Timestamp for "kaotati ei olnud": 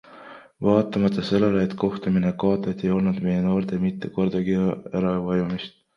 2.45-3.19